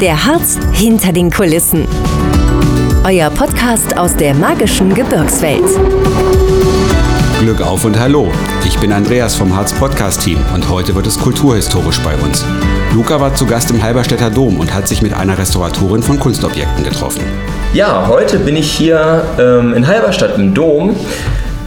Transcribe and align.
Der 0.00 0.24
Harz 0.24 0.58
hinter 0.72 1.12
den 1.12 1.30
Kulissen. 1.30 1.86
Euer 3.04 3.28
Podcast 3.28 3.98
aus 3.98 4.16
der 4.16 4.32
magischen 4.32 4.94
Gebirgswelt. 4.94 5.62
Glück 7.38 7.60
auf 7.60 7.84
und 7.84 8.00
hallo. 8.00 8.32
Ich 8.64 8.78
bin 8.78 8.92
Andreas 8.92 9.34
vom 9.34 9.54
Harz 9.54 9.74
Podcast 9.74 10.22
Team 10.22 10.38
und 10.54 10.70
heute 10.70 10.94
wird 10.94 11.06
es 11.06 11.18
kulturhistorisch 11.18 12.00
bei 12.00 12.14
uns. 12.16 12.46
Luca 12.94 13.20
war 13.20 13.34
zu 13.34 13.44
Gast 13.44 13.70
im 13.70 13.82
Halberstädter 13.82 14.30
Dom 14.30 14.58
und 14.58 14.72
hat 14.72 14.88
sich 14.88 15.02
mit 15.02 15.12
einer 15.12 15.36
Restauratorin 15.36 16.02
von 16.02 16.18
Kunstobjekten 16.18 16.82
getroffen. 16.82 17.22
Ja, 17.74 18.08
heute 18.08 18.38
bin 18.38 18.56
ich 18.56 18.72
hier 18.72 19.22
ähm, 19.38 19.74
in 19.74 19.86
Halberstadt 19.86 20.38
im 20.38 20.54
Dom 20.54 20.96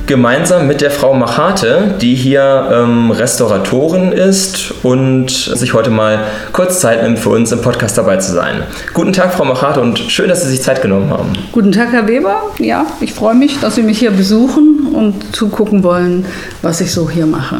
gemeinsam 0.05 0.67
mit 0.67 0.81
der 0.81 0.91
Frau 0.91 1.13
Machate, 1.13 1.95
die 2.01 2.15
hier 2.15 2.69
ähm, 2.73 3.11
Restauratorin 3.11 4.11
ist 4.11 4.73
und 4.83 5.29
sich 5.29 5.73
heute 5.73 5.89
mal 5.89 6.25
kurz 6.51 6.79
Zeit 6.79 7.03
nimmt, 7.03 7.19
für 7.19 7.29
uns 7.29 7.51
im 7.51 7.61
Podcast 7.61 7.97
dabei 7.97 8.17
zu 8.17 8.33
sein. 8.33 8.63
Guten 8.93 9.13
Tag, 9.13 9.33
Frau 9.33 9.45
Machate, 9.45 9.79
und 9.79 9.99
schön, 9.99 10.27
dass 10.27 10.43
Sie 10.43 10.49
sich 10.49 10.61
Zeit 10.61 10.81
genommen 10.81 11.09
haben. 11.09 11.33
Guten 11.51 11.71
Tag, 11.71 11.91
Herr 11.91 12.07
Weber. 12.07 12.43
Ja, 12.59 12.85
ich 12.99 13.13
freue 13.13 13.35
mich, 13.35 13.59
dass 13.61 13.75
Sie 13.75 13.83
mich 13.83 13.99
hier 13.99 14.11
besuchen 14.11 14.87
und 14.93 15.35
zugucken 15.35 15.83
wollen, 15.83 16.25
was 16.61 16.81
ich 16.81 16.91
so 16.91 17.09
hier 17.09 17.25
mache. 17.25 17.59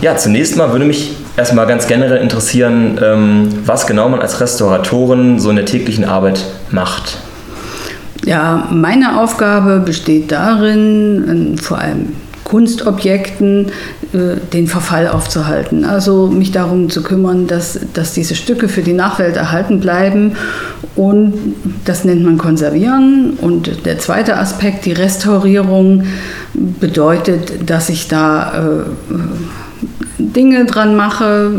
Ja, 0.00 0.16
zunächst 0.16 0.56
mal 0.56 0.72
würde 0.72 0.84
mich 0.84 1.16
erstmal 1.36 1.66
ganz 1.66 1.86
generell 1.86 2.18
interessieren, 2.18 2.98
ähm, 3.02 3.48
was 3.64 3.86
genau 3.86 4.08
man 4.08 4.20
als 4.20 4.40
Restauratorin 4.40 5.38
so 5.38 5.50
in 5.50 5.56
der 5.56 5.64
täglichen 5.64 6.04
Arbeit 6.04 6.44
macht. 6.70 7.18
Ja, 8.24 8.68
meine 8.70 9.20
Aufgabe 9.20 9.80
besteht 9.80 10.32
darin, 10.32 11.56
vor 11.60 11.78
allem 11.78 12.14
Kunstobjekten 12.44 13.68
äh, 14.12 14.36
den 14.52 14.66
Verfall 14.66 15.08
aufzuhalten. 15.08 15.84
Also 15.84 16.28
mich 16.28 16.52
darum 16.52 16.88
zu 16.90 17.02
kümmern, 17.02 17.46
dass, 17.46 17.80
dass 17.94 18.12
diese 18.12 18.34
Stücke 18.34 18.68
für 18.68 18.82
die 18.82 18.92
Nachwelt 18.92 19.36
erhalten 19.36 19.80
bleiben. 19.80 20.36
Und 20.94 21.34
das 21.84 22.04
nennt 22.04 22.22
man 22.22 22.38
Konservieren. 22.38 23.34
Und 23.40 23.84
der 23.84 23.98
zweite 23.98 24.36
Aspekt, 24.36 24.84
die 24.84 24.92
Restaurierung, 24.92 26.04
bedeutet, 26.54 27.68
dass 27.68 27.88
ich 27.88 28.06
da 28.08 28.84
äh, 29.10 29.14
Dinge 30.18 30.66
dran 30.66 30.94
mache, 30.94 31.50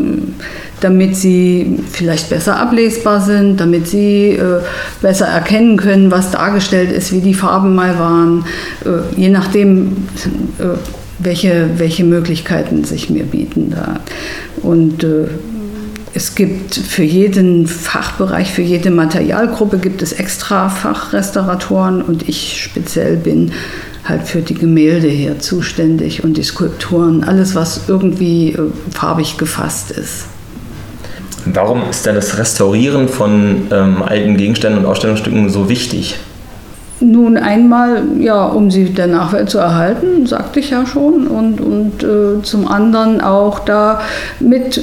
damit 0.86 1.16
sie 1.16 1.80
vielleicht 1.92 2.30
besser 2.30 2.58
ablesbar 2.60 3.20
sind, 3.20 3.60
damit 3.60 3.88
sie 3.88 4.34
äh, 4.34 4.62
besser 5.02 5.26
erkennen 5.26 5.78
können, 5.78 6.12
was 6.12 6.30
dargestellt 6.30 6.92
ist, 6.92 7.12
wie 7.12 7.22
die 7.22 7.34
Farben 7.34 7.74
mal 7.74 7.98
waren, 7.98 8.46
äh, 8.86 9.20
je 9.20 9.30
nachdem, 9.30 9.98
äh, 10.60 10.78
welche, 11.18 11.72
welche 11.78 12.04
Möglichkeiten 12.04 12.84
sich 12.84 13.10
mir 13.10 13.24
bieten 13.24 13.72
da. 13.72 14.00
Und 14.62 15.04
äh, 15.04 15.26
es 16.14 16.36
gibt 16.36 16.76
für 16.76 17.04
jeden 17.04 17.66
Fachbereich, 17.66 18.52
für 18.52 18.62
jede 18.62 18.92
Materialgruppe 18.92 19.80
gibt 19.80 20.04
es 20.04 20.14
extra 20.14 20.70
Fachrestauratoren 20.70 22.04
und 22.04 22.30
ich 22.30 22.62
speziell 22.62 23.18
bin 23.18 23.54
halt 24.04 24.28
für 24.28 24.42
die 24.42 24.54
Gemälde 24.54 25.08
hier 25.08 25.40
zuständig 25.40 26.24
und 26.24 26.38
die 26.38 26.44
Skulpturen, 26.44 27.24
alles 27.24 27.56
was 27.56 27.86
irgendwie 27.88 28.52
äh, 28.52 28.60
farbig 28.92 29.40
gefasst 29.40 29.90
ist. 29.90 30.26
Warum 31.46 31.84
ist 31.90 32.06
denn 32.06 32.16
das 32.16 32.38
Restaurieren 32.38 33.08
von 33.08 33.68
ähm, 33.72 34.02
alten 34.04 34.36
Gegenständen 34.36 34.84
und 34.84 34.90
Ausstellungsstücken 34.90 35.50
so 35.50 35.70
wichtig? 35.70 36.18
Nun 37.02 37.38
einmal, 37.38 38.04
ja, 38.20 38.46
um 38.46 38.72
sie 38.72 38.86
der 38.86 39.08
Nachwelt 39.08 39.50
zu 39.50 39.58
erhalten, 39.58 40.26
sagte 40.26 40.62
ich 40.62 40.70
ja 40.70 40.86
schon, 40.86 41.28
und, 41.28 41.60
und 41.60 42.04
äh, 42.04 42.42
zum 42.42 42.68
anderen 42.68 43.20
auch 43.20 43.60
damit 43.60 44.82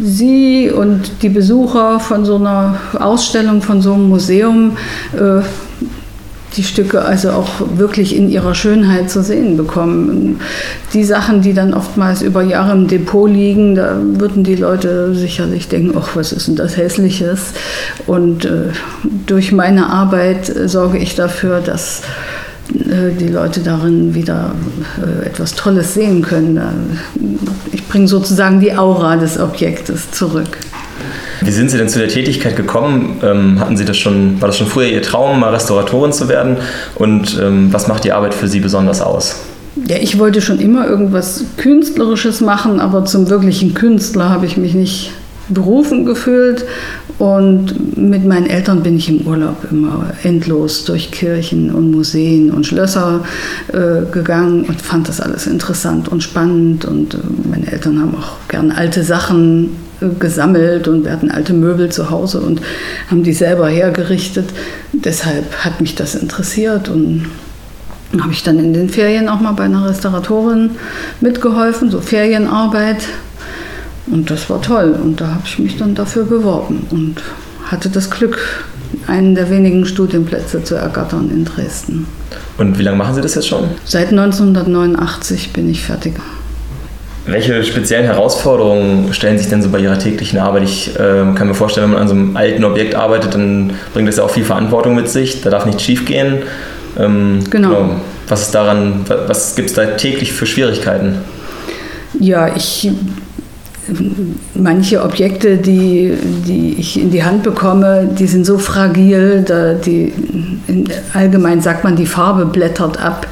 Sie 0.00 0.70
und 0.70 1.22
die 1.22 1.28
Besucher 1.28 2.00
von 2.00 2.24
so 2.24 2.34
einer 2.34 2.74
Ausstellung, 2.98 3.62
von 3.62 3.80
so 3.80 3.94
einem 3.94 4.08
Museum 4.08 4.76
äh, 5.14 5.42
die 6.56 6.62
Stücke 6.62 7.02
also 7.02 7.30
auch 7.30 7.48
wirklich 7.76 8.14
in 8.16 8.30
ihrer 8.30 8.54
Schönheit 8.54 9.10
zu 9.10 9.22
sehen 9.22 9.56
bekommen. 9.56 10.40
Die 10.92 11.04
Sachen, 11.04 11.42
die 11.42 11.54
dann 11.54 11.74
oftmals 11.74 12.22
über 12.22 12.42
Jahre 12.42 12.72
im 12.72 12.88
Depot 12.88 13.30
liegen, 13.30 13.74
da 13.74 13.96
würden 14.00 14.44
die 14.44 14.56
Leute 14.56 15.14
sicherlich 15.14 15.68
denken, 15.68 15.96
ach, 15.98 16.14
was 16.14 16.32
ist 16.32 16.48
denn 16.48 16.56
das 16.56 16.76
Hässliches? 16.76 17.52
Und 18.06 18.44
äh, 18.44 18.70
durch 19.26 19.52
meine 19.52 19.88
Arbeit 19.88 20.54
äh, 20.54 20.68
sorge 20.68 20.98
ich 20.98 21.14
dafür, 21.14 21.60
dass 21.60 22.02
äh, 22.70 23.12
die 23.18 23.28
Leute 23.28 23.60
darin 23.60 24.14
wieder 24.14 24.54
äh, 25.02 25.26
etwas 25.26 25.54
Tolles 25.54 25.94
sehen 25.94 26.22
können. 26.22 27.00
Ich 27.72 27.86
bringe 27.88 28.08
sozusagen 28.08 28.60
die 28.60 28.74
Aura 28.74 29.16
des 29.16 29.38
Objektes 29.38 30.10
zurück. 30.10 30.58
Wie 31.44 31.50
sind 31.50 31.70
Sie 31.70 31.78
denn 31.78 31.88
zu 31.88 31.98
der 31.98 32.08
Tätigkeit 32.08 32.56
gekommen? 32.56 33.20
Ähm, 33.22 33.60
hatten 33.60 33.76
Sie 33.76 33.84
das 33.84 33.96
schon, 33.96 34.40
war 34.40 34.48
das 34.48 34.56
schon 34.56 34.66
früher 34.66 34.86
Ihr 34.86 35.02
Traum, 35.02 35.40
mal 35.40 35.50
Restauratorin 35.50 36.12
zu 36.12 36.28
werden? 36.28 36.56
Und 36.94 37.38
ähm, 37.40 37.72
was 37.72 37.88
macht 37.88 38.04
die 38.04 38.12
Arbeit 38.12 38.34
für 38.34 38.48
Sie 38.48 38.60
besonders 38.60 39.00
aus? 39.00 39.40
Ja, 39.88 39.96
ich 39.96 40.18
wollte 40.18 40.40
schon 40.40 40.60
immer 40.60 40.86
irgendwas 40.86 41.44
Künstlerisches 41.56 42.40
machen, 42.40 42.78
aber 42.78 43.04
zum 43.04 43.30
wirklichen 43.30 43.74
Künstler 43.74 44.28
habe 44.28 44.46
ich 44.46 44.56
mich 44.56 44.74
nicht 44.74 45.12
berufen 45.48 46.04
gefühlt. 46.04 46.64
Und 47.18 47.96
mit 47.96 48.24
meinen 48.24 48.46
Eltern 48.46 48.82
bin 48.82 48.96
ich 48.96 49.08
im 49.08 49.26
Urlaub 49.26 49.66
immer 49.70 50.12
endlos 50.22 50.84
durch 50.84 51.10
Kirchen 51.10 51.72
und 51.72 51.90
Museen 51.90 52.50
und 52.50 52.66
Schlösser 52.66 53.24
äh, 53.68 54.10
gegangen 54.10 54.64
und 54.64 54.80
fand 54.80 55.08
das 55.08 55.20
alles 55.20 55.46
interessant 55.46 56.08
und 56.08 56.22
spannend. 56.22 56.84
Und 56.84 57.14
äh, 57.14 57.18
meine 57.48 57.70
Eltern 57.70 58.00
haben 58.00 58.16
auch 58.16 58.48
gern 58.48 58.72
alte 58.72 59.04
Sachen 59.04 59.70
gesammelt 60.18 60.88
und 60.88 61.04
wir 61.04 61.12
hatten 61.12 61.30
alte 61.30 61.52
Möbel 61.52 61.90
zu 61.90 62.10
Hause 62.10 62.40
und 62.40 62.60
haben 63.10 63.22
die 63.22 63.32
selber 63.32 63.68
hergerichtet. 63.68 64.50
Deshalb 64.92 65.64
hat 65.64 65.80
mich 65.80 65.94
das 65.94 66.14
interessiert 66.14 66.88
und 66.88 67.26
habe 68.20 68.32
ich 68.32 68.42
dann 68.42 68.58
in 68.58 68.74
den 68.74 68.88
Ferien 68.90 69.28
auch 69.28 69.40
mal 69.40 69.52
bei 69.52 69.64
einer 69.64 69.88
Restauratorin 69.88 70.72
mitgeholfen, 71.20 71.90
so 71.90 72.00
Ferienarbeit. 72.00 73.08
Und 74.12 74.30
das 74.30 74.50
war 74.50 74.60
toll 74.60 74.94
und 75.02 75.20
da 75.22 75.28
habe 75.28 75.42
ich 75.46 75.58
mich 75.58 75.78
dann 75.78 75.94
dafür 75.94 76.24
beworben 76.24 76.86
und 76.90 77.22
hatte 77.64 77.88
das 77.88 78.10
Glück, 78.10 78.38
einen 79.06 79.34
der 79.34 79.48
wenigen 79.48 79.86
Studienplätze 79.86 80.62
zu 80.62 80.74
ergattern 80.74 81.30
in 81.32 81.46
Dresden. 81.46 82.06
Und 82.58 82.78
wie 82.78 82.82
lange 82.82 82.98
machen 82.98 83.14
Sie 83.14 83.22
das 83.22 83.34
jetzt 83.34 83.48
schon? 83.48 83.64
Seit 83.86 84.08
1989 84.08 85.54
bin 85.54 85.70
ich 85.70 85.82
fertig. 85.82 86.12
Welche 87.24 87.64
speziellen 87.64 88.04
Herausforderungen 88.04 89.14
stellen 89.14 89.38
sich 89.38 89.48
denn 89.48 89.62
so 89.62 89.70
bei 89.70 89.78
Ihrer 89.78 89.98
täglichen 89.98 90.38
Arbeit? 90.38 90.64
Ich 90.64 90.94
äh, 90.96 91.24
kann 91.34 91.48
mir 91.48 91.54
vorstellen, 91.54 91.86
wenn 91.86 91.92
man 91.94 92.02
an 92.02 92.08
so 92.08 92.14
einem 92.14 92.36
alten 92.36 92.64
Objekt 92.64 92.94
arbeitet, 92.94 93.32
dann 93.32 93.72
bringt 93.94 94.08
das 94.08 94.18
ja 94.18 94.24
auch 94.24 94.30
viel 94.30 94.44
Verantwortung 94.44 94.94
mit 94.94 95.08
sich. 95.08 95.40
Da 95.40 95.48
darf 95.48 95.64
nichts 95.64 95.82
schief 95.82 96.04
gehen. 96.04 96.42
Ähm, 96.98 97.38
genau. 97.48 97.68
genau. 97.68 98.00
Was 98.28 98.42
ist 98.42 98.54
daran, 98.54 99.06
was 99.26 99.54
gibt 99.54 99.70
es 99.70 99.74
da 99.74 99.86
täglich 99.86 100.32
für 100.32 100.44
Schwierigkeiten? 100.44 101.18
Ja, 102.18 102.54
ich 102.54 102.90
manche 104.54 105.02
Objekte, 105.02 105.56
die, 105.56 106.16
die 106.46 106.76
ich 106.78 107.00
in 107.00 107.10
die 107.10 107.24
Hand 107.24 107.42
bekomme, 107.42 108.08
die 108.16 108.26
sind 108.26 108.46
so 108.46 108.58
fragil, 108.58 109.42
da 109.46 109.74
die, 109.74 110.12
allgemein 111.12 111.60
sagt 111.60 111.82
man, 111.82 111.96
die 111.96 112.06
Farbe 112.06 112.46
blättert 112.46 113.02
ab. 113.02 113.26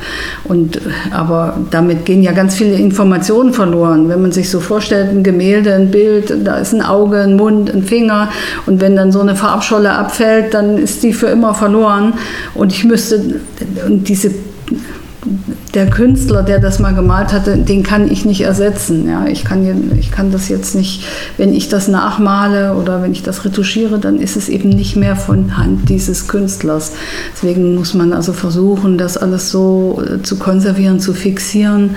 Und, 0.45 0.81
aber 1.13 1.57
damit 1.71 2.05
gehen 2.05 2.23
ja 2.23 2.33
ganz 2.33 2.57
viele 2.57 2.75
Informationen 2.75 3.53
verloren. 3.53 4.09
Wenn 4.09 4.23
man 4.23 4.33
sich 4.33 4.51
so 4.51 4.59
vorstellt, 4.59 5.11
ein 5.11 5.23
Gemälde, 5.23 5.73
ein 5.75 5.91
Bild, 5.91 6.35
da 6.45 6.57
ist 6.57 6.73
ein 6.73 6.83
Auge, 6.83 7.19
ein 7.19 7.37
Mund, 7.37 7.73
ein 7.73 7.85
Finger. 7.85 8.31
Und 8.67 8.81
wenn 8.81 8.97
dann 8.97 9.13
so 9.13 9.21
eine 9.21 9.37
Farbscholle 9.37 9.93
abfällt, 9.93 10.53
dann 10.55 10.79
ist 10.79 11.03
die 11.05 11.13
für 11.13 11.29
immer 11.29 11.55
verloren. 11.55 12.15
Und 12.55 12.73
ich 12.73 12.85
müsste, 12.85 13.41
und 13.87 14.09
diese 14.09 14.33
der 15.75 15.89
Künstler, 15.89 16.43
der 16.43 16.59
das 16.59 16.79
mal 16.79 16.95
gemalt 16.95 17.33
hatte, 17.33 17.57
den 17.59 17.83
kann 17.83 18.11
ich 18.11 18.25
nicht 18.25 18.41
ersetzen. 18.41 19.09
Ja, 19.09 19.27
ich, 19.27 19.45
kann, 19.45 19.93
ich 19.99 20.11
kann 20.11 20.33
das 20.33 20.49
jetzt 20.49 20.75
nicht, 20.75 21.05
wenn 21.37 21.53
ich 21.53 21.69
das 21.69 21.89
nachmale 21.89 22.75
oder 22.75 23.03
wenn 23.03 23.13
ich 23.13 23.23
das 23.23 23.45
retuschiere, 23.45 23.99
dann 23.99 24.19
ist 24.19 24.37
es 24.37 24.49
eben 24.49 24.71
nicht 24.71 24.97
mehr 24.97 25.17
von 25.17 25.57
Hand 25.57 25.89
dieses 25.89 26.27
Künstlers. 26.27 26.93
Deswegen 27.35 27.75
muss 27.75 27.95
man 27.95 28.13
also 28.13 28.33
versuchen, 28.33 28.99
das 28.99 29.17
alles 29.17 29.51
so 29.51 30.03
äh, 30.05 30.23
zu 30.23 30.37
konservieren, 30.39 31.01
zu 31.01 31.13
fixieren, 31.13 31.97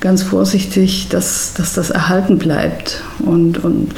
ganz 0.00 0.22
vorsichtig, 0.22 1.08
dass, 1.08 1.54
dass 1.54 1.74
das 1.74 1.90
erhalten 1.90 2.38
bleibt 2.38 3.02
und, 3.18 3.64
und 3.64 3.92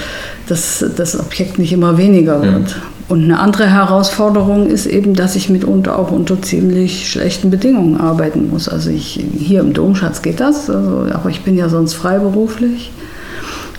dass 0.48 0.84
das 0.96 1.18
Objekt 1.18 1.58
nicht 1.58 1.72
immer 1.72 1.98
weniger 1.98 2.42
wird. 2.42 2.70
Ja. 2.70 2.76
Und 3.08 3.22
eine 3.22 3.38
andere 3.38 3.66
Herausforderung 3.70 4.66
ist 4.66 4.86
eben, 4.86 5.14
dass 5.14 5.36
ich 5.36 5.48
mitunter 5.48 5.96
auch 5.96 6.10
unter 6.10 6.42
ziemlich 6.42 7.08
schlechten 7.08 7.50
Bedingungen 7.50 8.00
arbeiten 8.00 8.50
muss. 8.50 8.68
Also 8.68 8.90
ich, 8.90 9.24
hier 9.38 9.60
im 9.60 9.72
Domschatz 9.72 10.22
geht 10.22 10.40
das, 10.40 10.68
also, 10.68 11.06
aber 11.12 11.30
ich 11.30 11.42
bin 11.42 11.56
ja 11.56 11.68
sonst 11.68 11.94
freiberuflich. 11.94 12.90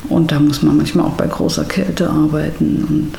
Und 0.08 0.32
da 0.32 0.40
muss 0.40 0.64
man 0.64 0.78
manchmal 0.78 1.06
auch 1.06 1.16
bei 1.16 1.28
großer 1.28 1.66
Kälte 1.66 2.10
arbeiten 2.10 2.86
und 2.90 3.12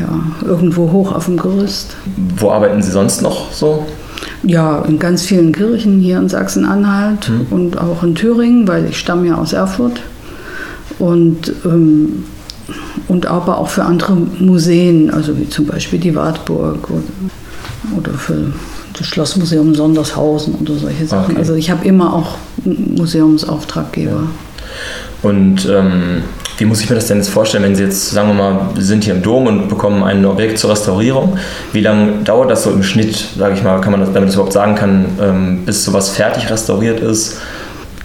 ja, 0.00 0.46
irgendwo 0.46 0.90
hoch 0.92 1.12
auf 1.12 1.26
dem 1.26 1.36
Gerüst. 1.36 1.96
Wo 2.36 2.50
arbeiten 2.50 2.82
Sie 2.82 2.90
sonst 2.90 3.20
noch 3.20 3.52
so? 3.52 3.86
Ja, 4.42 4.82
in 4.82 4.98
ganz 4.98 5.22
vielen 5.24 5.52
Kirchen 5.52 6.00
hier 6.00 6.18
in 6.18 6.28
Sachsen-Anhalt 6.28 7.28
hm. 7.28 7.46
und 7.50 7.78
auch 7.78 8.02
in 8.02 8.14
Thüringen, 8.14 8.66
weil 8.68 8.86
ich 8.86 8.98
stamme 8.98 9.28
ja 9.28 9.34
aus 9.36 9.52
Erfurt. 9.52 10.00
Und 10.98 11.52
ähm, 11.64 12.24
und 13.08 13.26
aber 13.26 13.58
auch 13.58 13.68
für 13.68 13.84
andere 13.84 14.14
Museen, 14.14 15.10
also 15.10 15.38
wie 15.38 15.48
zum 15.48 15.66
Beispiel 15.66 15.98
die 15.98 16.14
Wartburg 16.14 16.88
oder, 17.96 18.12
für 18.12 18.52
das 18.96 19.06
Schlossmuseum 19.06 19.74
Sondershausen 19.74 20.54
oder 20.56 20.74
solche 20.74 21.06
Sachen. 21.06 21.32
Okay. 21.32 21.38
Also 21.38 21.54
ich 21.54 21.70
habe 21.70 21.86
immer 21.86 22.14
auch 22.14 22.36
Museumsauftraggeber. 22.64 24.10
Ja. 24.10 24.28
Und 25.22 25.66
ähm, 25.66 26.22
wie 26.58 26.64
muss 26.64 26.80
ich 26.80 26.88
mir 26.88 26.96
das 26.96 27.06
denn 27.06 27.18
jetzt 27.18 27.28
vorstellen, 27.28 27.64
wenn 27.64 27.76
Sie 27.76 27.82
jetzt, 27.82 28.10
sagen 28.10 28.28
wir 28.28 28.34
mal, 28.34 28.68
sind 28.78 29.04
hier 29.04 29.14
im 29.14 29.22
Dom 29.22 29.46
und 29.46 29.68
bekommen 29.68 30.02
ein 30.02 30.24
Objekt 30.24 30.58
zur 30.58 30.70
Restaurierung? 30.70 31.36
Wie 31.72 31.80
lange 31.80 32.22
dauert 32.24 32.50
das 32.50 32.62
so 32.62 32.70
im 32.70 32.82
Schnitt, 32.82 33.26
sage 33.36 33.54
ich 33.54 33.62
mal, 33.62 33.80
kann 33.80 33.92
man 33.92 34.00
das, 34.00 34.12
damit 34.12 34.28
das 34.28 34.34
überhaupt 34.34 34.54
sagen 34.54 34.74
kann, 34.74 35.06
ähm, 35.20 35.62
bis 35.66 35.84
sowas 35.84 36.10
fertig 36.10 36.50
restauriert 36.50 37.00
ist? 37.00 37.38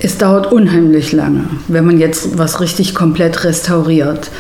Es 0.04 0.18
dauert 0.18 0.52
unheimlich 0.52 1.12
lange, 1.12 1.44
wenn 1.68 1.86
man 1.86 2.00
jetzt 2.00 2.36
was 2.40 2.60
richtig 2.60 2.96
komplett 2.96 3.44
restauriert. 3.44 4.32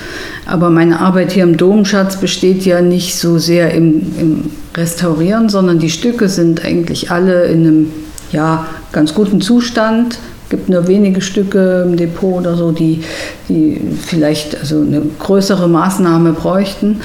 Aber 0.47 0.71
meine 0.71 0.99
Arbeit 0.99 1.31
hier 1.33 1.43
im 1.43 1.55
Domschatz 1.55 2.15
besteht 2.15 2.65
ja 2.65 2.81
nicht 2.81 3.15
so 3.15 3.37
sehr 3.37 3.71
im, 3.71 4.01
im 4.19 4.51
Restaurieren, 4.75 5.49
sondern 5.49 5.77
die 5.77 5.91
Stücke 5.91 6.29
sind 6.29 6.65
eigentlich 6.65 7.11
alle 7.11 7.45
in 7.45 7.67
einem 7.67 7.93
ja, 8.31 8.65
ganz 8.91 9.13
guten 9.13 9.39
Zustand. 9.39 10.17
Es 10.45 10.49
gibt 10.49 10.67
nur 10.67 10.87
wenige 10.87 11.21
Stücke 11.21 11.85
im 11.87 11.95
Depot 11.95 12.39
oder 12.39 12.55
so, 12.55 12.71
die, 12.71 13.03
die 13.47 13.79
vielleicht 14.03 14.59
also 14.59 14.81
eine 14.81 15.03
größere 15.19 15.69
Maßnahme 15.69 16.33
bräuchten. 16.33 17.01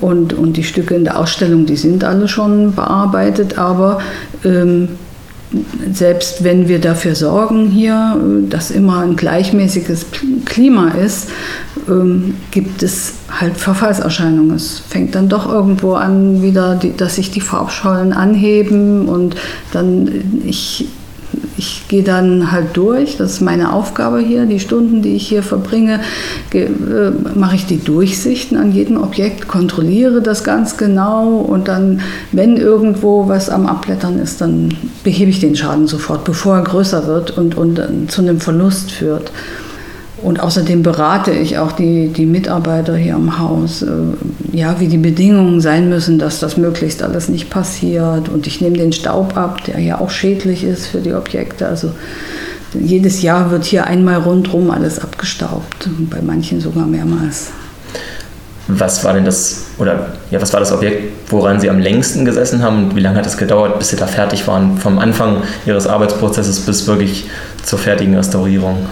Und, 0.00 0.32
und 0.32 0.56
die 0.56 0.64
Stücke 0.64 0.96
in 0.96 1.04
der 1.04 1.16
Ausstellung, 1.16 1.64
die 1.64 1.76
sind 1.76 2.02
alle 2.02 2.26
schon 2.26 2.74
bearbeitet, 2.74 3.56
aber 3.56 4.00
ähm, 4.44 4.88
selbst 5.92 6.44
wenn 6.44 6.68
wir 6.68 6.78
dafür 6.78 7.14
sorgen 7.14 7.70
hier, 7.70 8.16
dass 8.48 8.70
immer 8.70 9.00
ein 9.00 9.16
gleichmäßiges 9.16 10.06
Klima 10.44 10.90
ist, 10.90 11.28
ähm, 11.88 12.34
gibt 12.50 12.82
es 12.82 13.14
halt 13.30 13.56
Verfallserscheinungen. 13.56 14.54
Es 14.54 14.78
fängt 14.78 15.14
dann 15.14 15.28
doch 15.28 15.50
irgendwo 15.50 15.94
an 15.94 16.42
wieder, 16.42 16.78
dass 16.96 17.16
sich 17.16 17.30
die 17.30 17.40
Farbschollen 17.40 18.12
anheben 18.12 19.08
und 19.08 19.36
dann 19.72 20.42
ich 20.44 20.86
ich 21.60 21.88
gehe 21.88 22.02
dann 22.02 22.52
halt 22.52 22.74
durch, 22.74 23.18
das 23.18 23.34
ist 23.34 23.40
meine 23.42 23.74
Aufgabe 23.74 24.18
hier, 24.18 24.46
die 24.46 24.60
Stunden, 24.60 25.02
die 25.02 25.14
ich 25.14 25.28
hier 25.28 25.42
verbringe, 25.42 26.00
äh, 26.54 26.68
mache 27.34 27.56
ich 27.56 27.66
die 27.66 27.78
Durchsichten 27.78 28.56
an 28.56 28.72
jedem 28.72 28.96
Objekt, 28.96 29.46
kontrolliere 29.46 30.22
das 30.22 30.42
ganz 30.42 30.78
genau 30.78 31.36
und 31.36 31.68
dann, 31.68 32.00
wenn 32.32 32.56
irgendwo 32.56 33.28
was 33.28 33.50
am 33.50 33.66
Abblättern 33.66 34.18
ist, 34.18 34.40
dann 34.40 34.74
behebe 35.04 35.30
ich 35.30 35.40
den 35.40 35.54
Schaden 35.54 35.86
sofort, 35.86 36.24
bevor 36.24 36.56
er 36.56 36.64
größer 36.64 37.06
wird 37.06 37.36
und, 37.36 37.58
und 37.58 37.78
zu 38.08 38.22
einem 38.22 38.40
Verlust 38.40 38.90
führt. 38.90 39.30
Und 40.22 40.40
außerdem 40.40 40.82
berate 40.82 41.32
ich 41.32 41.58
auch 41.58 41.72
die, 41.72 42.08
die 42.08 42.26
Mitarbeiter 42.26 42.96
hier 42.96 43.14
im 43.14 43.38
Haus, 43.38 43.82
äh, 43.82 43.88
ja, 44.52 44.78
wie 44.78 44.88
die 44.88 44.98
Bedingungen 44.98 45.60
sein 45.60 45.88
müssen, 45.88 46.18
dass 46.18 46.40
das 46.40 46.56
möglichst 46.56 47.02
alles 47.02 47.28
nicht 47.28 47.48
passiert. 47.48 48.28
Und 48.28 48.46
ich 48.46 48.60
nehme 48.60 48.76
den 48.76 48.92
Staub 48.92 49.36
ab, 49.36 49.64
der 49.64 49.78
ja 49.80 50.00
auch 50.00 50.10
schädlich 50.10 50.64
ist 50.64 50.86
für 50.86 50.98
die 50.98 51.14
Objekte. 51.14 51.66
Also 51.66 51.92
jedes 52.74 53.22
Jahr 53.22 53.50
wird 53.50 53.64
hier 53.64 53.86
einmal 53.86 54.16
rundherum 54.16 54.70
alles 54.70 54.98
abgestaubt, 54.98 55.88
bei 56.10 56.20
manchen 56.22 56.60
sogar 56.60 56.86
mehrmals. 56.86 57.48
Was 58.68 59.02
war 59.04 59.14
denn 59.14 59.24
das, 59.24 59.64
oder 59.78 60.10
ja, 60.30 60.40
was 60.40 60.52
war 60.52 60.60
das 60.60 60.70
Objekt, 60.70 61.30
woran 61.32 61.58
Sie 61.58 61.68
am 61.68 61.80
längsten 61.80 62.24
gesessen 62.24 62.62
haben 62.62 62.84
und 62.84 62.96
wie 62.96 63.00
lange 63.00 63.18
hat 63.18 63.26
es 63.26 63.36
gedauert, 63.36 63.78
bis 63.78 63.88
Sie 63.88 63.96
da 63.96 64.06
fertig 64.06 64.46
waren, 64.46 64.76
vom 64.78 64.98
Anfang 64.98 65.42
Ihres 65.66 65.88
Arbeitsprozesses 65.88 66.60
bis 66.60 66.86
wirklich 66.86 67.28
zur 67.64 67.78
fertigen 67.78 68.14
Restaurierung? 68.14 68.86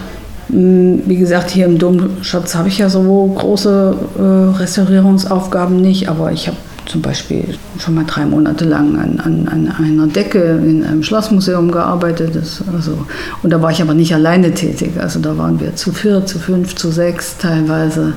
Hm, 0.49 1.03
wie 1.05 1.17
gesagt, 1.17 1.51
hier 1.51 1.65
im 1.65 1.77
Domschatz 1.77 2.55
habe 2.55 2.67
ich 2.67 2.79
ja 2.79 2.89
so 2.89 3.33
große 3.35 3.95
äh, 4.17 4.57
Restaurierungsaufgaben 4.57 5.79
nicht, 5.81 6.09
aber 6.09 6.31
ich 6.31 6.47
habe 6.47 6.57
zum 6.89 7.03
Beispiel 7.03 7.55
schon 7.77 7.93
mal 7.93 8.05
drei 8.05 8.25
Monate 8.25 8.65
lang 8.65 8.97
an, 8.97 9.19
an, 9.19 9.47
an, 9.47 9.71
einer 9.77 10.07
Decke 10.07 10.59
in 10.65 10.83
einem 10.83 11.03
Schlossmuseum 11.03 11.71
gearbeitet. 11.71 12.35
Das, 12.35 12.63
also, 12.73 13.05
und 13.43 13.51
da 13.51 13.61
war 13.61 13.69
ich 13.69 13.81
aber 13.81 13.93
nicht 13.93 14.13
alleine 14.13 14.55
tätig. 14.55 14.93
Also 14.99 15.19
da 15.19 15.37
waren 15.37 15.59
wir 15.59 15.75
zu 15.75 15.91
vier, 15.91 16.25
zu 16.25 16.39
fünf, 16.39 16.75
zu 16.75 16.89
sechs 16.89 17.37
teilweise 17.37 18.13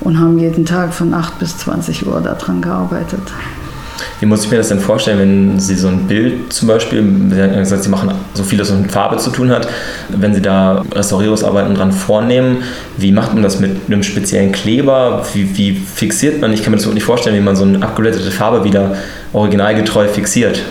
und 0.00 0.18
haben 0.18 0.38
jeden 0.38 0.66
Tag 0.66 0.92
von 0.92 1.14
acht 1.14 1.38
bis 1.38 1.58
20 1.58 2.08
Uhr 2.08 2.20
daran 2.20 2.60
gearbeitet. 2.60 3.22
Wie 4.20 4.26
muss 4.26 4.44
ich 4.44 4.50
mir 4.50 4.56
das 4.58 4.68
denn 4.68 4.80
vorstellen, 4.80 5.18
wenn 5.18 5.60
Sie 5.60 5.74
so 5.74 5.88
ein 5.88 6.06
Bild 6.06 6.52
zum 6.52 6.68
Beispiel, 6.68 7.02
Sie 7.30 7.42
haben 7.42 7.54
gesagt, 7.54 7.84
Sie 7.84 7.88
machen 7.88 8.12
so 8.34 8.42
viel, 8.42 8.58
das 8.58 8.70
mit 8.70 8.90
Farbe 8.90 9.16
zu 9.16 9.30
tun 9.30 9.50
hat, 9.50 9.68
wenn 10.08 10.34
Sie 10.34 10.42
da 10.42 10.84
Restaurierungsarbeiten 10.92 11.74
dran 11.74 11.92
vornehmen, 11.92 12.58
wie 12.96 13.12
macht 13.12 13.34
man 13.34 13.42
das 13.42 13.60
mit 13.60 13.72
einem 13.86 14.02
speziellen 14.02 14.52
Kleber? 14.52 15.24
Wie, 15.34 15.56
wie 15.56 15.72
fixiert 15.74 16.40
man? 16.40 16.52
Ich 16.52 16.62
kann 16.62 16.72
mir 16.72 16.78
das 16.78 16.86
nicht 16.86 17.04
vorstellen, 17.04 17.36
wie 17.36 17.40
man 17.40 17.56
so 17.56 17.64
eine 17.64 17.82
abgeleitete 17.82 18.30
Farbe 18.30 18.64
wieder 18.64 18.96
originalgetreu 19.32 20.08
fixiert. 20.08 20.62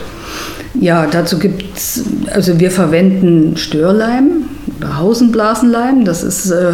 Ja, 0.79 1.07
dazu 1.07 1.39
gibt 1.39 1.77
es, 1.77 2.03
also 2.31 2.59
wir 2.59 2.69
verwenden 2.69 3.57
Störleim 3.57 4.47
oder 4.77 4.97
Hausenblasenleim. 4.97 6.05
Das 6.05 6.23
ist 6.23 6.51
äh, 6.51 6.73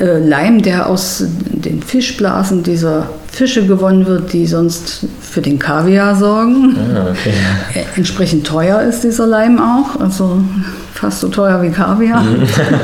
äh, 0.00 0.18
Leim, 0.18 0.62
der 0.62 0.88
aus 0.88 1.24
den 1.50 1.82
Fischblasen 1.82 2.62
dieser 2.62 3.10
Fische 3.34 3.66
gewonnen 3.66 4.06
wird, 4.06 4.32
die 4.32 4.46
sonst 4.46 5.06
für 5.20 5.40
den 5.40 5.58
Kaviar 5.58 6.14
sorgen. 6.16 6.76
Ah, 6.76 7.10
okay. 7.10 7.32
Äh, 7.74 7.84
entsprechend 7.96 8.46
teuer 8.46 8.80
ist 8.82 9.02
dieser 9.04 9.26
Leim 9.26 9.60
auch, 9.60 10.00
also 10.00 10.40
fast 10.92 11.20
so 11.20 11.28
teuer 11.28 11.62
wie 11.62 11.70
Kaviar. 11.70 12.24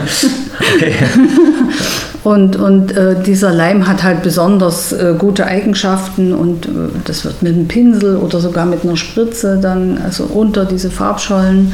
okay. 0.76 0.94
Und, 2.22 2.56
und 2.56 2.94
äh, 2.94 3.22
dieser 3.22 3.50
Leim 3.50 3.88
hat 3.88 4.02
halt 4.02 4.22
besonders 4.22 4.92
äh, 4.92 5.14
gute 5.16 5.46
Eigenschaften 5.46 6.34
und 6.34 6.66
äh, 6.66 6.70
das 7.06 7.24
wird 7.24 7.42
mit 7.42 7.54
einem 7.54 7.66
Pinsel 7.66 8.16
oder 8.16 8.40
sogar 8.40 8.66
mit 8.66 8.84
einer 8.84 8.98
Spritze 8.98 9.58
dann 9.60 9.96
also 9.96 10.24
unter 10.24 10.66
diese 10.66 10.90
Farbschollen 10.90 11.72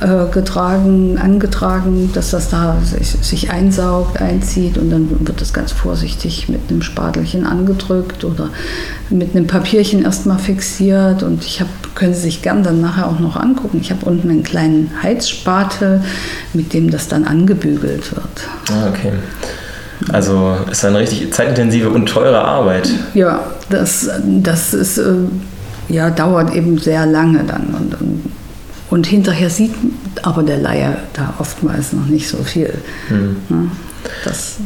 äh, 0.00 0.30
getragen, 0.30 1.16
angetragen, 1.16 2.10
dass 2.12 2.30
das 2.30 2.50
da 2.50 2.76
sich, 2.84 3.08
sich, 3.22 3.50
einsaugt, 3.50 4.20
einzieht 4.20 4.76
und 4.76 4.90
dann 4.90 5.26
wird 5.26 5.40
das 5.40 5.54
ganz 5.54 5.72
vorsichtig 5.72 6.50
mit 6.50 6.60
einem 6.68 6.82
Spatelchen 6.82 7.46
angedrückt 7.46 8.22
oder 8.24 8.50
mit 9.08 9.34
einem 9.34 9.46
Papierchen 9.46 10.04
erstmal 10.04 10.38
fixiert 10.38 11.22
und 11.22 11.42
ich 11.46 11.60
habe, 11.60 11.70
können 11.94 12.12
Sie 12.12 12.20
sich 12.20 12.42
gern 12.42 12.62
dann 12.62 12.82
nachher 12.82 13.08
auch 13.08 13.18
noch 13.18 13.36
angucken. 13.36 13.78
Ich 13.80 13.90
habe 13.90 14.04
unten 14.04 14.28
einen 14.28 14.42
kleinen 14.42 14.90
Heizspatel, 15.02 16.02
mit 16.52 16.74
dem 16.74 16.90
das 16.90 17.08
dann 17.08 17.24
angebügelt 17.24 18.14
wird. 18.14 18.48
Ah, 18.70 18.88
okay. 18.90 19.12
Also 20.12 20.56
ist 20.70 20.84
eine 20.84 20.98
richtig 20.98 21.32
zeitintensive 21.32 21.90
und 21.90 22.06
teure 22.06 22.40
Arbeit. 22.44 22.88
Ja, 23.14 23.40
das, 23.70 24.08
das 24.24 24.74
ist, 24.74 24.98
äh, 24.98 25.14
ja, 25.88 26.10
dauert 26.10 26.54
eben 26.54 26.78
sehr 26.78 27.06
lange 27.06 27.44
dann. 27.44 27.74
Und, 27.74 27.96
und, 28.90 29.06
hinterher 29.06 29.50
sieht 29.50 29.74
aber 30.22 30.42
der 30.42 30.58
Laie 30.58 30.96
da 31.12 31.34
oftmals 31.38 31.92
noch 31.92 32.06
nicht 32.06 32.28
so 32.28 32.38
viel. 32.38 32.72
Hm. 33.08 33.70
Das 34.24 34.58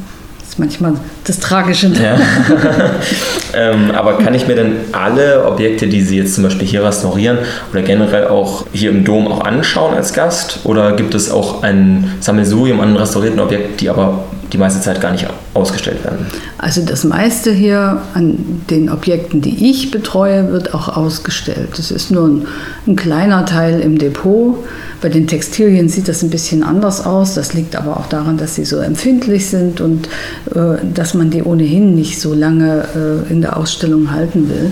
ist 0.47 0.59
manchmal 0.59 0.95
das 1.25 1.39
Tragische. 1.39 1.89
Ja. 1.89 2.17
ähm, 3.55 3.91
aber 3.93 4.19
kann 4.19 4.35
ich 4.35 4.47
mir 4.47 4.57
denn 4.57 4.73
alle 4.93 5.47
Objekte, 5.47 5.87
die 5.87 6.03
Sie 6.03 6.19
jetzt 6.19 6.35
zum 6.35 6.45
Beispiel 6.45 6.67
hier 6.67 6.85
restaurieren 6.85 7.39
oder 7.73 7.83
generell 7.83 8.29
auch 8.29 8.67
hier 8.73 8.91
im 8.91 9.05
Dom 9.05 9.27
auch 9.29 9.45
anschauen 9.45 9.95
als 9.95 10.13
Gast? 10.13 10.61
Oder 10.65 10.93
gibt 10.93 11.15
es 11.15 11.31
auch 11.31 11.63
ein 11.63 12.13
Sammelsurium 12.21 12.81
an 12.81 12.97
restaurierten 12.97 13.41
Objekten, 13.41 13.77
die 13.79 13.89
aber 13.89 14.25
die 14.53 14.59
meiste 14.59 14.81
Zeit 14.81 15.01
gar 15.01 15.13
nicht 15.13 15.27
ausgestellt 15.55 16.03
werden? 16.05 16.27
Also 16.59 16.85
das 16.85 17.05
meiste 17.05 17.53
hier 17.53 18.03
an 18.15 18.63
den 18.69 18.91
Objekten, 18.91 19.41
die 19.41 19.71
ich 19.71 19.91
betreue, 19.91 20.53
wird 20.53 20.75
auch 20.75 20.97
ausgestellt. 20.97 21.79
Es 21.79 21.91
ist 21.91 22.11
nur 22.11 22.29
ein, 22.29 22.47
ein, 22.87 22.97
kleiner 22.97 23.47
Teil 23.47 23.81
im 23.81 23.99
Depot. 23.99 24.57
Bei 25.01 25.09
den 25.09 25.27
Textilien 25.27 25.89
sieht 25.89 26.09
das 26.09 26.23
ein 26.23 26.31
bisschen 26.31 26.63
anders 26.63 27.05
aus. 27.07 27.35
Das 27.35 27.55
liegt 27.55 27.77
aber 27.77 27.97
auch 27.97 28.07
daran, 28.07 28.37
dass 28.37 28.57
sie 28.57 28.65
so 28.65 28.79
empfindlich 28.79 29.49
sind 29.49 29.81
und 29.81 30.09
äh, 30.55 30.77
dass 30.95 31.15
man 31.15 31.31
die 31.31 31.43
ohnehin 31.43 31.95
nicht 31.95 32.21
so 32.21 32.35
lange 32.35 32.85
äh, 32.95 33.33
in 33.33 33.41
der 33.41 33.57
Ausstellung 33.57 34.11
halten 34.11 34.49
will. 34.49 34.71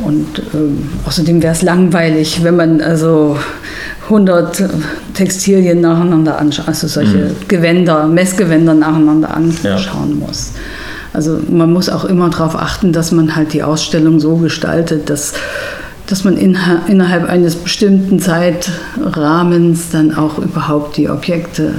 Und 0.00 0.42
ähm, 0.54 0.88
außerdem 1.06 1.42
wäre 1.42 1.52
es 1.52 1.62
langweilig, 1.62 2.42
wenn 2.42 2.56
man 2.56 2.80
also 2.80 3.36
100 4.04 4.64
Textilien 5.14 5.80
nacheinander 5.80 6.38
anschaut, 6.38 6.68
also 6.68 6.86
solche 6.86 7.16
mhm. 7.16 7.36
Gewänder, 7.48 8.06
Messgewänder 8.06 8.74
nacheinander 8.74 9.34
anschauen 9.34 10.20
ja. 10.20 10.26
muss. 10.26 10.52
Also 11.12 11.38
man 11.48 11.72
muss 11.72 11.88
auch 11.88 12.04
immer 12.04 12.28
darauf 12.28 12.56
achten, 12.56 12.92
dass 12.92 13.12
man 13.12 13.36
halt 13.36 13.52
die 13.52 13.62
Ausstellung 13.62 14.18
so 14.18 14.36
gestaltet, 14.36 15.08
dass, 15.08 15.34
dass 16.08 16.24
man 16.24 16.36
in, 16.36 16.58
innerhalb 16.88 17.28
eines 17.28 17.54
bestimmten 17.54 18.18
Zeitrahmens 18.18 19.90
dann 19.92 20.14
auch 20.14 20.38
überhaupt 20.38 20.96
die 20.96 21.08
Objekte 21.08 21.72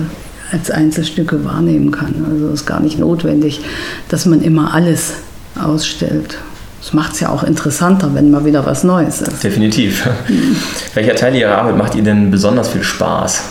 als 0.51 0.71
Einzelstücke 0.71 1.43
wahrnehmen 1.43 1.91
kann. 1.91 2.25
Also 2.31 2.47
es 2.47 2.61
ist 2.61 2.65
gar 2.65 2.79
nicht 2.79 2.97
notwendig, 2.97 3.59
dass 4.07 4.25
man 4.25 4.41
immer 4.41 4.73
alles 4.73 5.15
ausstellt. 5.61 6.37
Das 6.85 6.93
macht 6.93 7.13
es 7.13 7.19
ja 7.19 7.29
auch 7.29 7.41
interessanter, 7.41 8.11
wenn 8.13 8.29
mal 8.29 8.45
wieder 8.45 8.63
was 8.63 8.83
Neues 8.83 9.19
ist. 9.19 9.43
Definitiv. 9.43 10.05
Mhm. 10.29 10.55
Welcher 10.93 11.15
Teil 11.15 11.35
Ihrer 11.35 11.57
Arbeit 11.57 11.77
macht 11.77 11.95
Ihnen 11.95 12.05
denn 12.05 12.31
besonders 12.31 12.69
viel 12.69 12.83
Spaß? 12.83 13.41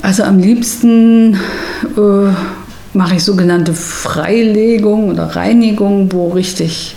Also 0.00 0.22
am 0.22 0.38
liebsten 0.38 1.34
äh, 1.98 2.30
mache 2.94 3.16
ich 3.16 3.24
sogenannte 3.24 3.74
Freilegung 3.74 5.10
oder 5.10 5.36
Reinigung, 5.36 6.10
wo 6.12 6.30
richtig 6.30 6.96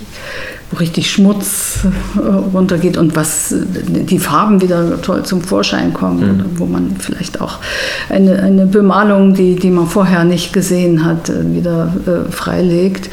wo 0.72 0.78
richtig 0.78 1.12
Schmutz 1.12 1.80
äh, 2.16 2.20
runtergeht 2.20 2.96
und 2.96 3.16
was 3.16 3.54
die 3.54 4.20
Farben 4.20 4.62
wieder 4.62 5.02
toll 5.02 5.24
zum 5.24 5.42
Vorschein 5.42 5.94
kommen, 5.94 6.38
mhm. 6.38 6.60
wo 6.60 6.68
man 6.68 6.96
vielleicht 7.00 7.42
auch 7.42 7.58
eine, 8.08 8.42
eine 8.44 8.66
Bemalung, 8.68 9.34
die, 9.34 9.56
die 9.56 9.72
man 9.72 9.88
vorher 9.88 10.24
nicht 10.24 10.54
gesehen 10.54 11.04
hat, 11.04 11.30
äh, 11.30 11.54
wieder 11.54 11.92
äh, 12.06 12.32
freilegt. 12.32 13.10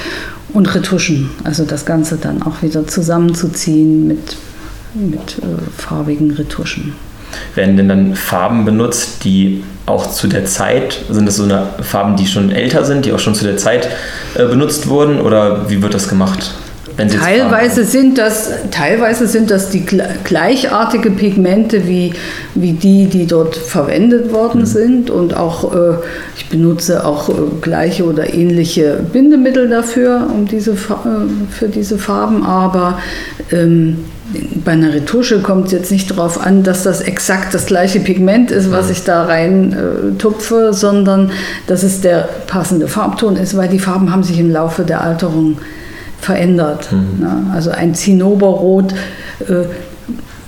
Und 0.57 0.75
Retuschen, 0.75 1.29
also 1.45 1.67
das 1.67 1.85
Ganze 1.85 2.17
dann 2.17 2.43
auch 2.43 2.63
wieder 2.63 2.87
zusammenzuziehen 2.87 4.09
mit, 4.09 4.39
mit 4.95 5.37
äh, 5.43 5.71
farbigen 5.77 6.31
Retuschen. 6.31 6.95
Werden 7.55 7.77
denn 7.77 7.91
dann 7.91 8.15
Farben 8.15 8.65
benutzt, 8.65 9.23
die 9.25 9.65
auch 9.85 10.11
zu 10.11 10.29
der 10.29 10.47
Zeit, 10.47 11.05
sind 11.11 11.27
das 11.27 11.37
so 11.37 11.43
eine 11.43 11.67
Farben, 11.83 12.17
die 12.17 12.27
schon 12.27 12.51
älter 12.51 12.87
sind, 12.87 13.05
die 13.05 13.13
auch 13.13 13.19
schon 13.19 13.35
zu 13.35 13.45
der 13.45 13.59
Zeit 13.59 13.87
äh, 14.35 14.47
benutzt 14.47 14.89
wurden 14.89 15.21
oder 15.21 15.69
wie 15.69 15.83
wird 15.83 15.93
das 15.93 16.09
gemacht? 16.09 16.55
Teilweise 16.97 17.85
sind, 17.85 18.17
das, 18.17 18.51
teilweise 18.71 19.27
sind 19.27 19.51
das 19.51 19.69
die 19.69 19.85
gleichartige 19.85 21.11
Pigmente 21.11 21.87
wie, 21.87 22.15
wie 22.55 22.73
die, 22.73 23.07
die 23.07 23.27
dort 23.27 23.55
verwendet 23.55 24.33
worden 24.33 24.63
mhm. 24.63 24.67
sind. 24.67 25.11
Und 25.11 25.37
auch 25.37 25.75
äh, 25.75 25.97
ich 26.39 26.49
benutze 26.49 27.05
auch 27.05 27.29
äh, 27.29 27.33
gleiche 27.61 28.05
oder 28.05 28.33
ähnliche 28.33 29.01
Bindemittel 29.13 29.69
dafür, 29.69 30.27
um 30.33 30.47
diese, 30.47 30.73
äh, 30.73 30.77
für 31.51 31.69
diese 31.69 31.99
Farben. 31.99 32.45
Aber 32.45 32.99
ähm, 33.53 33.99
bei 34.65 34.73
einer 34.73 34.95
Retusche 34.95 35.41
kommt 35.41 35.67
es 35.67 35.73
jetzt 35.73 35.93
nicht 35.93 36.11
darauf 36.11 36.41
an, 36.45 36.63
dass 36.63 36.83
das 36.83 37.03
exakt 37.03 37.53
das 37.53 37.67
gleiche 37.67 38.01
Pigment 38.01 38.51
ist, 38.51 38.71
was 38.71 38.87
mhm. 38.87 38.93
ich 38.93 39.05
da 39.05 39.25
rein 39.25 39.73
äh, 39.73 40.19
tupfe, 40.19 40.73
sondern 40.73 41.31
dass 41.67 41.83
es 41.83 42.01
der 42.01 42.27
passende 42.47 42.89
Farbton 42.89 43.37
ist, 43.37 43.55
weil 43.55 43.69
die 43.69 43.81
Farben 43.81 44.11
haben 44.11 44.23
sich 44.23 44.39
im 44.39 44.51
Laufe 44.51 44.83
der 44.85 45.03
Alterung 45.03 45.59
verändert. 46.21 46.91
Mhm. 46.93 47.21
Ne? 47.21 47.47
Also 47.53 47.71
ein 47.71 47.95
Zinnoberrot 47.95 48.95
äh, 49.49 49.65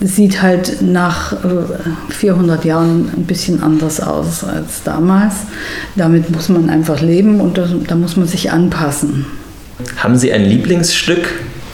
sieht 0.01 0.43
halt 0.43 0.81
nach 0.83 1.33
äh, 1.33 1.37
400 2.11 2.65
Jahren 2.65 3.11
ein 3.17 3.25
bisschen 3.25 3.63
anders 3.63 4.01
aus 4.01 4.45
als 4.45 4.83
damals. 4.85 5.35
Damit 5.97 6.31
muss 6.31 6.49
man 6.49 6.71
einfach 6.71 7.01
leben 7.01 7.41
und 7.41 7.59
das, 7.59 7.71
da 7.87 7.95
muss 7.95 8.17
man 8.17 8.29
sich 8.29 8.51
anpassen. 8.51 9.27
Haben 9.97 10.17
Sie 10.17 10.33
ein 10.33 10.45
Lieblingsstück 10.45 11.29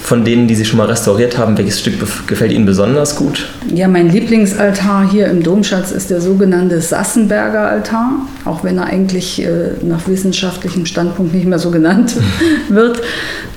von 0.05 0.23
denen, 0.23 0.47
die 0.47 0.55
Sie 0.55 0.67
schon 0.67 0.77
mal 0.77 0.87
restauriert 0.87 1.39
haben, 1.39 1.57
welches 1.57 1.81
Stück 1.81 1.95
gefällt 2.27 2.53
Ihnen 2.53 2.67
besonders 2.67 3.17
gut? 3.17 3.49
Ja, 3.73 3.89
mein 3.89 4.11
Lieblingsaltar 4.11 5.11
hier 5.11 5.29
im 5.29 5.43
Domschatz 5.43 5.93
ist 5.93 6.11
der 6.11 6.21
sogenannte 6.21 6.83
Sassenberger 6.83 7.67
Altar, 7.67 8.11
auch 8.45 8.63
wenn 8.65 8.77
er 8.77 8.85
eigentlich 8.85 9.43
äh, 9.43 9.71
nach 9.83 10.07
wissenschaftlichem 10.07 10.85
Standpunkt 10.85 11.33
nicht 11.33 11.47
mehr 11.47 11.59
so 11.59 11.71
genannt 11.71 12.17
wird. 12.69 13.01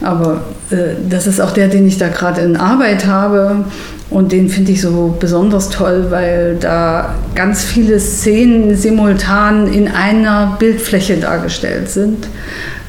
Aber 0.01 0.45
äh, 0.69 0.95
das 1.09 1.27
ist 1.27 1.41
auch 1.41 1.51
der, 1.51 1.67
den 1.67 1.85
ich 1.85 1.97
da 1.97 2.07
gerade 2.07 2.39
in 2.39 2.55
Arbeit 2.55 3.05
habe. 3.05 3.65
Und 4.09 4.31
den 4.31 4.47
finde 4.47 4.71
ich 4.71 4.81
so 4.81 5.17
besonders 5.19 5.69
toll, 5.69 6.05
weil 6.11 6.55
da 6.61 7.15
ganz 7.35 7.65
viele 7.65 7.99
Szenen 7.99 8.77
simultan 8.77 9.67
in 9.67 9.89
einer 9.89 10.55
Bildfläche 10.59 11.17
dargestellt 11.17 11.89
sind. 11.89 12.25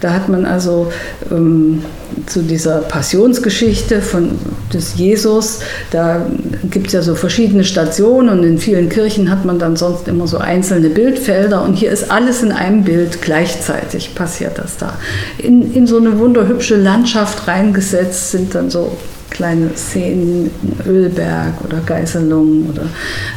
Da 0.00 0.12
hat 0.12 0.28
man 0.28 0.44
also 0.44 0.92
ähm, 1.30 1.82
zu 2.26 2.42
dieser 2.42 2.78
Passionsgeschichte 2.78 4.00
von, 4.00 4.38
des 4.72 4.96
Jesus, 4.96 5.60
da 5.90 6.26
gibt 6.70 6.88
es 6.88 6.92
ja 6.92 7.02
so 7.02 7.14
verschiedene 7.14 7.64
Stationen 7.64 8.28
und 8.28 8.44
in 8.44 8.58
vielen 8.58 8.88
Kirchen 8.88 9.30
hat 9.30 9.44
man 9.44 9.58
dann 9.58 9.76
sonst 9.76 10.08
immer 10.08 10.26
so 10.26 10.38
einzelne 10.38 10.90
Bildfelder 10.90 11.62
und 11.62 11.74
hier 11.74 11.90
ist 11.90 12.10
alles 12.10 12.42
in 12.42 12.52
einem 12.52 12.84
Bild 12.84 13.22
gleichzeitig 13.22 14.14
passiert 14.14 14.58
das 14.58 14.76
da. 14.76 14.94
In, 15.38 15.74
in 15.74 15.86
so 15.86 15.98
eine 15.98 16.18
wunderhübsche 16.18 16.76
Landschaft 16.76 17.48
reingesetzt 17.48 18.30
sind 18.30 18.54
dann 18.54 18.70
so 18.70 18.96
kleine 19.30 19.70
Szenen 19.76 20.50
Ölberg 20.86 21.64
oder 21.64 21.78
Geißelung 21.84 22.70
oder 22.70 22.82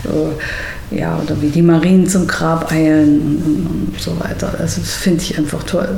äh, 0.05 0.97
ja, 0.99 1.19
oder 1.23 1.41
wie 1.41 1.49
die 1.49 1.61
Marien 1.61 2.07
zum 2.07 2.27
Grab 2.27 2.71
eilen 2.71 3.21
und, 3.21 3.93
und 3.93 4.01
so 4.01 4.19
weiter. 4.19 4.53
Also 4.59 4.81
das 4.81 4.93
finde 4.93 5.23
ich 5.23 5.37
einfach 5.37 5.63
toll. 5.63 5.89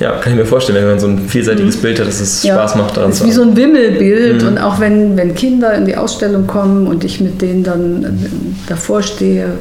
Ja, 0.00 0.12
kann 0.12 0.32
ich 0.32 0.38
mir 0.38 0.46
vorstellen, 0.46 0.78
wenn 0.78 0.88
man 0.88 0.98
so 0.98 1.06
ein 1.08 1.28
vielseitiges 1.28 1.76
mhm. 1.76 1.82
Bild 1.82 2.00
hat, 2.00 2.06
dass 2.06 2.20
es 2.20 2.42
ja, 2.42 2.54
Spaß 2.54 2.76
macht 2.76 2.96
daran 2.96 3.10
Es 3.10 3.20
ist 3.20 3.26
wie 3.26 3.32
so 3.32 3.42
ein 3.42 3.54
Wimmelbild 3.54 4.40
mhm. 4.40 4.48
und 4.48 4.58
auch 4.58 4.80
wenn, 4.80 5.14
wenn 5.18 5.34
Kinder 5.34 5.74
in 5.74 5.84
die 5.84 5.94
Ausstellung 5.94 6.46
kommen 6.46 6.86
und 6.86 7.04
ich 7.04 7.20
mit 7.20 7.42
denen 7.42 7.62
dann 7.62 8.04
äh, 8.04 8.08
davor 8.66 9.02
stehe, 9.02 9.58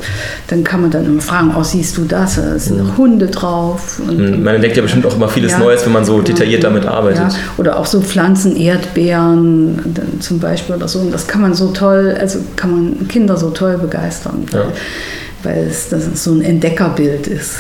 dann 0.47 0.63
kann 0.63 0.79
man 0.79 0.91
dann 0.91 1.05
immer 1.05 1.21
fragen, 1.21 1.53
oh 1.59 1.63
siehst 1.63 1.97
du 1.97 2.05
das? 2.05 2.37
Da 2.37 2.57
sind 2.57 2.81
mhm. 2.81 2.97
Hunde 2.97 3.27
drauf. 3.27 3.99
Und, 3.99 4.17
mhm. 4.17 4.41
man 4.41 4.55
entdeckt 4.55 4.77
ja 4.77 4.81
bestimmt 4.81 5.05
auch 5.05 5.15
immer 5.17 5.27
vieles 5.27 5.51
ja, 5.51 5.59
Neues, 5.59 5.85
wenn 5.85 5.91
man 5.91 6.05
so 6.05 6.13
genau. 6.13 6.27
detailliert 6.27 6.63
damit 6.63 6.85
arbeitet. 6.85 7.33
Ja. 7.33 7.39
Oder 7.57 7.77
auch 7.77 7.85
so 7.85 7.99
Pflanzen, 7.99 8.55
Erdbeeren 8.55 9.93
zum 10.21 10.39
Beispiel 10.39 10.75
oder 10.75 10.87
so. 10.87 10.99
Und 10.99 11.13
das 11.13 11.27
kann 11.27 11.41
man 11.41 11.53
so 11.53 11.71
toll, 11.71 12.15
also 12.17 12.39
kann 12.55 12.71
man 12.71 13.07
Kinder 13.09 13.35
so 13.35 13.49
toll 13.49 13.77
begeistern, 13.77 14.45
weil, 14.51 14.67
weil 15.43 15.67
es 15.67 15.89
das 15.89 16.23
so 16.23 16.31
ein 16.31 16.41
Entdeckerbild 16.41 17.27
ist. 17.27 17.55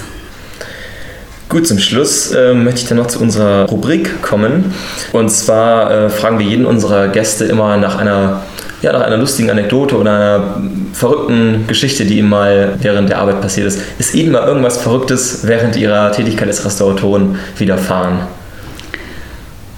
Gut, 1.49 1.65
zum 1.65 1.79
Schluss 1.79 2.31
äh, 2.31 2.53
möchte 2.53 2.81
ich 2.81 2.87
dann 2.87 2.99
noch 2.99 3.07
zu 3.07 3.19
unserer 3.19 3.67
Rubrik 3.67 4.21
kommen. 4.21 4.71
Und 5.13 5.31
zwar 5.31 5.89
äh, 5.89 6.09
fragen 6.11 6.37
wir 6.37 6.45
jeden 6.45 6.67
unserer 6.67 7.07
Gäste 7.07 7.45
immer 7.45 7.75
nach 7.77 7.97
einer, 7.97 8.43
ja, 8.83 8.93
nach 8.93 9.01
einer 9.01 9.17
lustigen 9.17 9.49
Anekdote 9.49 9.97
oder 9.97 10.13
einer 10.13 10.61
verrückten 10.93 11.65
Geschichte, 11.65 12.05
die 12.05 12.19
ihm 12.19 12.29
mal 12.29 12.75
während 12.79 13.09
der 13.09 13.17
Arbeit 13.17 13.41
passiert 13.41 13.65
ist. 13.65 13.81
Ist 13.97 14.13
Ihnen 14.13 14.31
mal 14.31 14.47
irgendwas 14.47 14.77
Verrücktes 14.77 15.39
während 15.47 15.75
Ihrer 15.75 16.11
Tätigkeit 16.11 16.49
als 16.49 16.63
Restauratorin 16.63 17.37
widerfahren? 17.57 18.19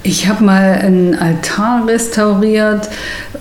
Ich 0.03 0.27
habe 0.27 0.43
mal 0.43 0.73
einen 0.73 1.15
Altar 1.15 1.87
restauriert. 1.87 2.89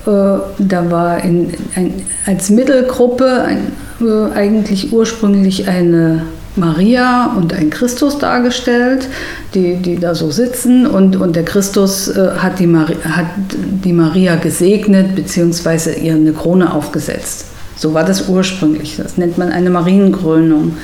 Äh, 0.07 0.39
da 0.59 0.89
war 0.89 1.25
in, 1.25 1.53
ein, 1.75 2.07
als 2.27 2.49
Mittelgruppe 2.49 3.43
ein, 3.43 3.73
äh, 4.01 4.33
eigentlich 4.39 4.93
ursprünglich 4.93 5.67
eine 5.67 6.27
Maria 6.57 7.33
und 7.37 7.53
ein 7.53 7.71
Christus 7.71 8.19
dargestellt, 8.19 9.09
die, 9.55 9.77
die 9.77 9.99
da 9.99 10.15
so 10.15 10.31
sitzen. 10.31 10.87
Und, 10.87 11.17
und 11.17 11.37
der 11.37 11.45
Christus 11.45 12.09
äh, 12.09 12.31
hat, 12.39 12.59
die 12.59 12.67
Maria, 12.67 12.97
hat 13.05 13.27
die 13.55 13.93
Maria 13.93 14.37
gesegnet 14.37 15.15
bzw. 15.15 16.01
ihr 16.01 16.15
eine 16.15 16.33
Krone 16.33 16.73
aufgesetzt. 16.73 17.47
So 17.77 17.95
war 17.95 18.05
das 18.05 18.29
ursprünglich. 18.29 18.97
Das 18.99 19.17
nennt 19.17 19.39
man 19.39 19.51
eine 19.51 19.71
Marienkrönung. 19.71 20.77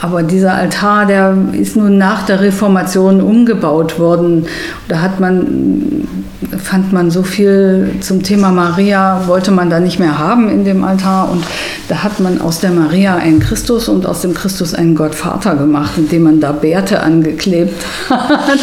Aber 0.00 0.22
dieser 0.22 0.54
Altar, 0.54 1.06
der 1.06 1.36
ist 1.52 1.76
nun 1.76 1.98
nach 1.98 2.24
der 2.26 2.40
Reformation 2.40 3.20
umgebaut 3.20 3.98
worden. 3.98 4.46
Da 4.88 5.00
hat 5.00 5.18
man 5.20 6.06
fand 6.56 6.92
man 6.92 7.10
so 7.10 7.22
viel 7.22 7.90
zum 8.00 8.22
Thema 8.22 8.50
Maria, 8.50 9.22
wollte 9.26 9.50
man 9.50 9.70
da 9.70 9.80
nicht 9.80 9.98
mehr 9.98 10.18
haben 10.18 10.48
in 10.48 10.64
dem 10.64 10.84
Altar. 10.84 11.30
Und 11.30 11.44
da 11.88 12.02
hat 12.02 12.20
man 12.20 12.40
aus 12.40 12.60
der 12.60 12.70
Maria 12.70 13.16
einen 13.16 13.40
Christus 13.40 13.88
und 13.88 14.06
aus 14.06 14.22
dem 14.22 14.34
Christus 14.34 14.74
einen 14.74 14.94
Gottvater 14.94 15.56
gemacht, 15.56 15.92
indem 15.96 16.24
man 16.24 16.40
da 16.40 16.52
Bärte 16.52 17.00
angeklebt 17.00 17.84
hat. 18.08 18.28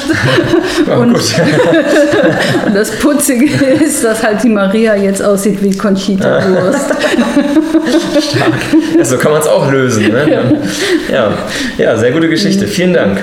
Oh, 0.88 1.02
und, 1.02 1.16
das 2.74 2.92
Putzige 3.00 3.46
ist, 3.46 4.04
dass 4.04 4.24
halt 4.24 4.44
die 4.44 4.50
Maria 4.50 4.96
jetzt 4.96 5.24
aussieht 5.24 5.62
wie 5.64 5.76
Conchita 5.76 6.42
Wurst. 6.48 6.86
Stark. 8.30 8.54
Ja, 8.98 9.06
so 9.06 9.18
kann 9.18 9.32
man 9.32 9.42
es 9.42 9.48
auch 9.48 9.72
lösen. 9.72 10.12
Ne? 10.12 10.30
Ja. 10.30 10.42
ja, 11.14 11.25
sehr 11.78 12.12
gute 12.12 12.30
Geschichte. 12.30 12.68
Vielen 12.68 12.94
Dank. 12.94 13.22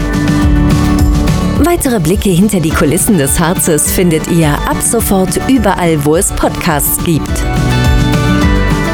Weitere 1.63 1.99
Blicke 1.99 2.29
hinter 2.29 2.59
die 2.59 2.69
Kulissen 2.69 3.17
des 3.17 3.39
Harzes 3.39 3.91
findet 3.91 4.27
ihr 4.27 4.49
ab 4.49 4.77
sofort 4.81 5.39
überall, 5.49 6.05
wo 6.05 6.15
es 6.15 6.31
Podcasts 6.33 7.03
gibt. 7.03 7.31